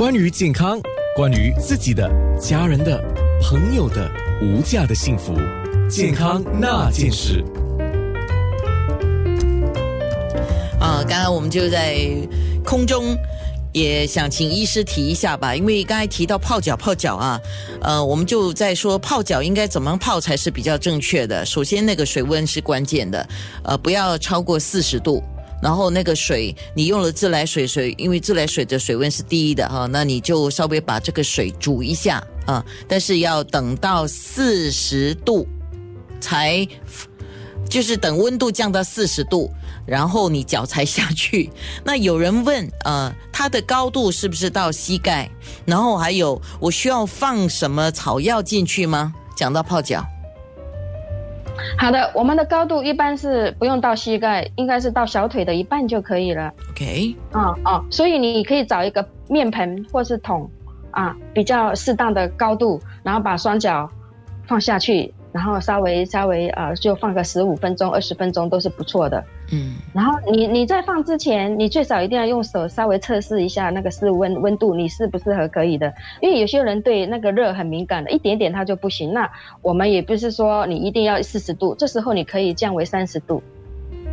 [0.00, 0.80] 关于健康，
[1.16, 2.08] 关于自己的、
[2.40, 3.02] 家人的、
[3.42, 4.08] 朋友的
[4.40, 5.34] 无价的幸福，
[5.90, 7.44] 健康那件事。
[10.78, 11.98] 啊，刚刚我们就在
[12.64, 13.16] 空中。
[13.72, 17.40] 也想请医师提一下吧，因为刚才提到泡脚，泡脚啊，
[17.80, 21.44] 呃，我们就在说泡脚应该怎么泡才是比较正确的。
[21.44, 23.28] 首先，那个水温是关键的，
[23.64, 25.22] 呃，不要超过四十度。
[25.62, 35.46] 然后那个水，你用了自来水水，因为自来水的水温是低的哈，那你就稍微把这个水煮一下啊，但是要等到四十度
[36.20, 36.66] 才。
[37.68, 39.52] 就是等温度降到四十度，
[39.84, 41.50] 然后你脚才下去。
[41.84, 45.30] 那有人问，呃，它的高度是不是到膝盖？
[45.66, 49.12] 然后还有，我需要放什么草药进去吗？
[49.36, 50.02] 讲到泡脚，
[51.76, 56.52] 好的，我们的高度一般是不用到膝盖，应该是到小腿的一半就可以了。
[56.70, 60.50] OK，哦哦，所以你可以找一个面盆或是桶，
[60.90, 63.88] 啊，比较适当的高度，然后把双脚
[64.46, 65.12] 放下去。
[65.32, 69.22] 然后稍微稍微呃，就放个十五分钟、二十分钟都是不错的。
[69.52, 75.92] 嗯，然后你你在放之前，你最少一定要用手稍微测试一下那个室温温度，你适不适合可以的。
[76.20, 79.12] 因为有些人对那个热很敏感的，一点点他就不行。
[79.12, 79.30] 那
[79.62, 83.42] 我们也不是说你一定要四十度，这时候你可以降为三十度。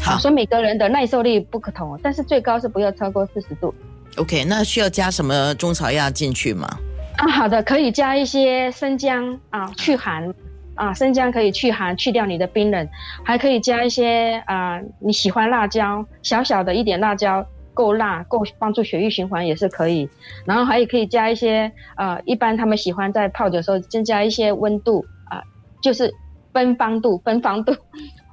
[0.00, 3.74] 好，所以每个人的耐受力不可同，但是最高是不要超过四十度。
[4.16, 6.68] OK，那需要加什么中草药进去吗？
[7.16, 10.32] 啊，好的，可以加一些生姜啊，去寒。
[10.76, 12.88] 啊，生姜可以去寒，去掉你的冰冷，
[13.24, 20.08] 还可以加一些啊，你喜欢辣椒，小小的一点辣椒，够辣，够帮助血液循环也是可以。
[20.44, 25.42] 然后还可以加一些呃，一般他们喜欢在泡的时候增加一些温度啊，
[25.82, 26.12] 就是
[26.52, 27.74] 芬芳度， 芬芳度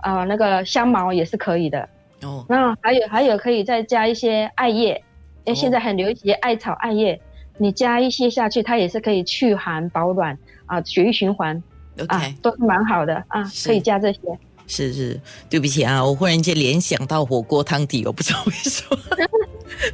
[0.02, 1.88] 啊，那个香茅也是可以的。
[2.24, 5.02] 哦，那还有还有可以再加一些艾叶，
[5.46, 7.22] 因为现在很流行艾草艾叶，
[7.58, 11.64] 你加一些下去，它也是可以去寒保暖啊，血液循环。
[12.00, 14.20] OK，都是蛮好的啊，可以加这些。
[14.66, 18.98] 是是，对不起啊，我忽然间联想到火锅汤底，我不知道为什么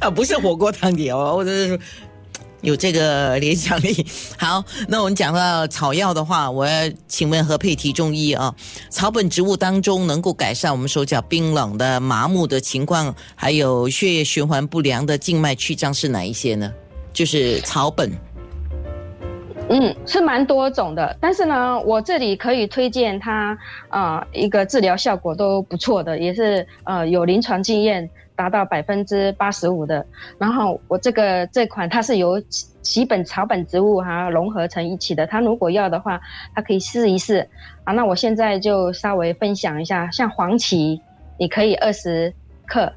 [0.00, 1.78] 啊，不是火锅汤底哦，或者是
[2.60, 4.06] 有这个联想力。
[4.38, 8.54] 好，那我们讲到草药的话，我要请问何佩提中医啊，
[8.90, 16.72] 草本植物当中能够改善我们手脚冰冷的麻木的情况，还有血液循环不良的静脉曲张是哪一些呢？
[17.12, 18.08] 就是草本。
[19.72, 23.56] 嗯，是蛮多种的，但是呢，我这里可以推荐它，
[23.88, 30.04] 呃，一个治疗效果都不错的，也是呃有临床经验达到百分之八十五的。
[30.38, 32.40] 然后我这个这款它是由
[32.82, 36.20] 几本草本植物哈融合成一起的，它如果要的话，
[36.52, 37.48] 它可以试一试
[37.84, 37.92] 啊。
[37.92, 41.00] 那我现在就稍微分享一下，像黄芪，
[41.38, 42.34] 你可以二十
[42.66, 42.92] 克，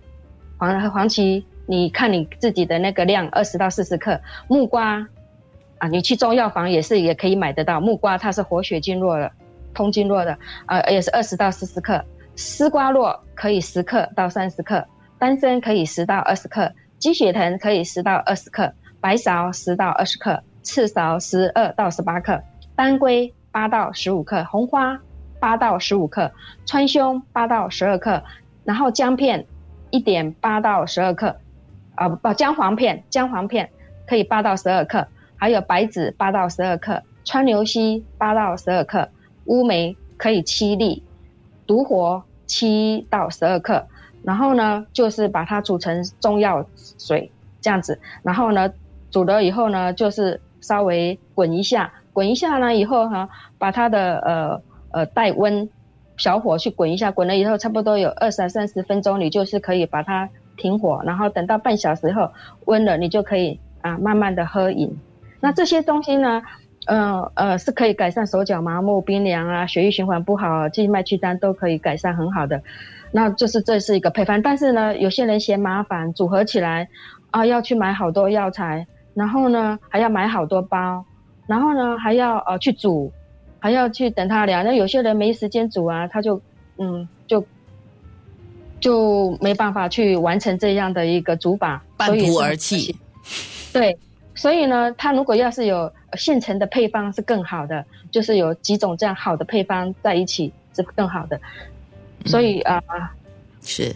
[0.58, 5.08] 黄黄芪，你看你自己的那个量，二十到四十克，木瓜。
[5.80, 9.32] 啊，你去中药房也是也可以买得到木瓜，它是活血经络的，
[9.74, 12.04] 通经络的，呃，也是二十到四十克。
[12.36, 14.84] 丝瓜络可以十克到三十克，
[15.20, 22.42] 丹参可以十到二十克，鸡血藤可以十到二十克，白芍十到二十克，赤芍十二到十八克，
[22.76, 25.00] 当归八到十五克，红花
[25.40, 26.32] 八到十五克，
[26.66, 28.24] 川芎八到十二克，
[28.64, 29.46] 然后姜片
[29.92, 31.36] 一点八到十二克，
[31.96, 33.70] 啊不，姜黄片，姜黄片
[34.08, 35.06] 可以八到十二克。
[35.38, 39.10] 还有白芷八到十二克，川牛膝八到十二克，
[39.46, 41.04] 乌梅可以七粒，
[41.68, 43.86] 独活七到十二克。
[44.24, 46.66] 然后呢，就是把它煮成中药
[46.98, 47.30] 水
[47.60, 48.00] 这样子。
[48.22, 48.72] 然后呢，
[49.12, 53.28] 煮了以后呢，就是稍微滚一下，滚一下呢以后哈，
[53.58, 54.62] 把它的呃
[54.92, 55.70] 呃带温
[56.16, 62.32] 小火去滚一下，滚了以后差不多有二三三十分钟，你就是可以把它停火，然后等到半小时后
[62.64, 64.98] 温了，你就可以啊慢慢的喝饮。
[65.44, 66.42] 那这些东西呢，
[66.86, 72.62] 呃呃，是可以改善手脚麻木、冰凉啊，血液循环不好、静脉曲张都可以改善很好的。
[73.12, 76.88] 那就是这是一个配方，但是呢，有些人嫌麻烦，组合起来
[77.32, 81.04] 啊，要去买好多药材，然后呢还要买好多包，
[81.46, 83.12] 然后呢还要呃去煮，
[83.60, 84.64] 还要去等它凉。
[84.64, 86.42] 那有些人没时间煮啊，他就
[86.78, 87.46] 嗯就
[88.80, 92.96] 就没办法去完成这样的一个煮法，半途而弃。
[93.74, 93.98] 对。
[94.36, 101.40] 所以呢，它如果要是有现成的配方是更好的，就是有几种这样好的配方在一起是更好的。
[102.26, 102.82] 所以啊，
[103.66, 103.96] 是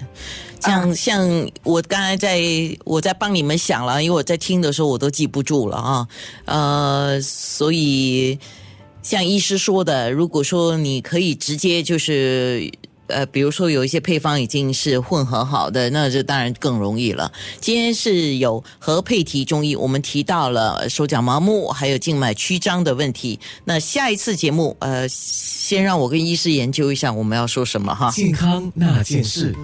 [0.60, 2.39] 像像我刚才在
[2.84, 6.07] 我在帮你们想了，因为我在听的时候我都记不住了啊。
[6.45, 8.38] 呃，所以
[9.01, 12.72] 像医师说的，如果说你可以直接就是
[13.07, 17.31] 呃，比如说有一些配方已经是混合好的，那这当然更容易了。
[17.59, 23.39] 今天是有何佩提中医，我们提到了手脚麻木还有静脉曲张的问题。
[23.65, 28.12] 那下一次节目，呃，先让我跟医师研究一下我们要说什么哈。
[28.12, 29.56] 健康那件事。